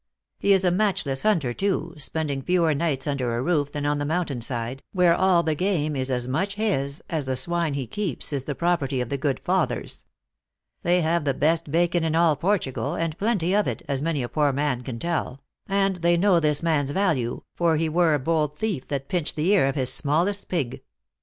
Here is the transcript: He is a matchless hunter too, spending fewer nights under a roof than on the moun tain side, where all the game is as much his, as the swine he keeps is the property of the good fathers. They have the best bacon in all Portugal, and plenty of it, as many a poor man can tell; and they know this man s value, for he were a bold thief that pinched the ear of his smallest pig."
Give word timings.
He 0.39 0.51
is 0.53 0.63
a 0.65 0.71
matchless 0.71 1.21
hunter 1.21 1.53
too, 1.53 1.93
spending 1.99 2.41
fewer 2.41 2.73
nights 2.73 3.05
under 3.05 3.37
a 3.37 3.41
roof 3.43 3.71
than 3.71 3.85
on 3.85 3.99
the 3.99 4.03
moun 4.05 4.25
tain 4.25 4.41
side, 4.41 4.81
where 4.93 5.13
all 5.13 5.43
the 5.43 5.53
game 5.53 5.95
is 5.95 6.09
as 6.09 6.27
much 6.27 6.55
his, 6.55 7.03
as 7.07 7.27
the 7.27 7.35
swine 7.35 7.75
he 7.75 7.85
keeps 7.85 8.33
is 8.33 8.45
the 8.45 8.55
property 8.55 8.99
of 8.99 9.09
the 9.09 9.17
good 9.19 9.39
fathers. 9.41 10.05
They 10.81 11.01
have 11.01 11.23
the 11.23 11.35
best 11.35 11.69
bacon 11.71 12.03
in 12.03 12.15
all 12.15 12.35
Portugal, 12.35 12.95
and 12.95 13.15
plenty 13.19 13.55
of 13.55 13.67
it, 13.67 13.83
as 13.87 14.01
many 14.01 14.23
a 14.23 14.27
poor 14.27 14.51
man 14.51 14.81
can 14.81 14.97
tell; 14.97 15.39
and 15.67 15.97
they 15.97 16.17
know 16.17 16.39
this 16.39 16.63
man 16.63 16.85
s 16.85 16.89
value, 16.89 17.43
for 17.53 17.77
he 17.77 17.87
were 17.87 18.15
a 18.15 18.19
bold 18.19 18.57
thief 18.57 18.87
that 18.87 19.07
pinched 19.07 19.35
the 19.35 19.51
ear 19.51 19.67
of 19.67 19.75
his 19.75 19.93
smallest 19.93 20.49
pig." 20.49 20.81